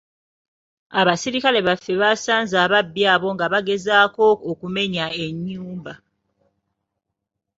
Abasirikale 0.99 1.59
baffe 1.67 1.93
basanze 2.01 2.55
ababbi 2.65 3.01
abo 3.13 3.27
nga 3.35 3.45
bagezaako 3.53 4.25
okumenya 4.51 5.05
ennyumba. 5.23 5.93